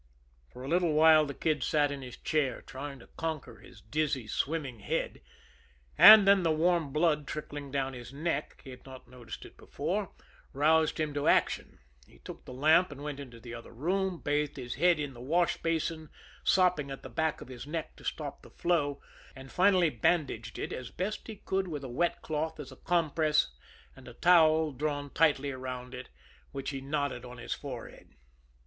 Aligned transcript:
For 0.51 0.63
a 0.63 0.67
little 0.67 0.93
while 0.93 1.27
the 1.27 1.35
Kid 1.35 1.61
sat 1.61 1.91
in 1.91 2.01
his 2.01 2.17
chair, 2.17 2.63
trying 2.63 2.97
to 3.01 3.07
conquer 3.17 3.57
his 3.59 3.81
dizzy, 3.81 4.25
swimming 4.27 4.79
head; 4.79 5.21
and 5.95 6.27
then 6.27 6.41
the 6.41 6.49
warm 6.51 6.91
blood 6.91 7.27
trickling 7.27 7.69
down 7.69 7.93
his 7.93 8.11
neck 8.11 8.61
he 8.63 8.71
had 8.71 8.83
not 8.83 9.07
noticed 9.07 9.45
it 9.45 9.57
before 9.57 10.11
roused 10.53 10.99
him 10.99 11.13
to 11.13 11.27
action. 11.27 11.77
He 12.07 12.17
took 12.17 12.45
the 12.45 12.51
lamp 12.51 12.91
and 12.91 13.03
went 13.03 13.19
into 13.19 13.39
the 13.39 13.53
other 13.53 13.71
room, 13.71 14.17
bathed 14.17 14.57
his 14.57 14.73
head 14.73 14.97
in 14.99 15.13
the 15.13 15.21
wash 15.21 15.57
basin, 15.57 16.09
sopping 16.43 16.89
at 16.89 17.03
the 17.03 17.07
back 17.09 17.39
of 17.39 17.47
his 17.49 17.67
neck 17.67 17.95
to 17.97 18.03
stop 18.03 18.41
the 18.41 18.49
flow, 18.49 19.03
and 19.35 19.51
finally 19.51 19.91
bandaged 19.91 20.57
it 20.57 20.73
as 20.73 20.89
best 20.89 21.27
he 21.27 21.35
could 21.35 21.67
with 21.67 21.83
a 21.83 21.87
wet 21.87 22.23
cloth 22.23 22.59
as 22.59 22.71
a 22.71 22.75
compress, 22.77 23.53
and 23.95 24.07
a 24.07 24.15
towel 24.15 24.71
drawn 24.71 25.11
tightly 25.11 25.53
over 25.53 25.95
it, 25.95 26.09
which 26.51 26.71
he 26.71 26.81
knotted 26.81 27.23
on 27.23 27.37
his 27.37 27.53
forehead. 27.53 28.13